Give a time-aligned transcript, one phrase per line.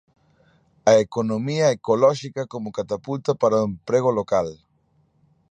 [0.91, 4.47] A economía ecolóxica como catapulta para o emprego local.